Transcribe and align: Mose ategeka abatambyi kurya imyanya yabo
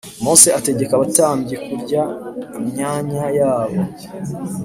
Mose 0.23 0.47
ategeka 0.59 0.91
abatambyi 0.95 1.55
kurya 1.65 2.03
imyanya 2.59 3.23
yabo 3.39 3.81